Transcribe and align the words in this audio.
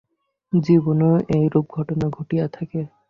জীবনেও 0.53 1.15
এইরূপ 1.37 1.65
ঘটনা 1.77 2.05
ঘটিয়া 2.09 2.45
থাকে। 2.47 2.79